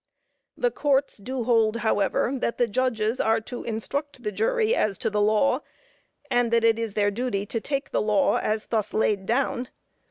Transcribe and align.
The 0.57 0.71
courts 0.71 1.17
do 1.17 1.43
hold, 1.43 1.77
however, 1.85 2.33
that 2.39 2.57
the 2.57 2.65
judges 2.65 3.19
are 3.19 3.39
to 3.41 3.61
instruct 3.63 4.23
the 4.23 4.31
jury 4.31 4.73
as 4.75 4.97
to 4.97 5.11
the 5.11 5.21
law, 5.21 5.59
and 6.31 6.49
that 6.49 6.63
it 6.63 6.79
is 6.79 6.95
their 6.95 7.11
duty 7.11 7.45
to 7.45 7.61
take 7.61 7.91
the 7.91 8.01
law 8.01 8.37
as 8.39 8.65
thus 8.65 8.95
laid 8.95 9.27
down. 9.27 9.67